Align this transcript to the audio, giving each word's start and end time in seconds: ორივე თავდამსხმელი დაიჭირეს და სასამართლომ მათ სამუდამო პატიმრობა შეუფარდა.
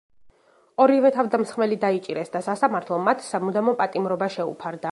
ორივე 0.85 1.11
თავდამსხმელი 1.17 1.77
დაიჭირეს 1.83 2.33
და 2.37 2.41
სასამართლომ 2.47 3.05
მათ 3.09 3.23
სამუდამო 3.29 3.77
პატიმრობა 3.83 4.31
შეუფარდა. 4.37 4.89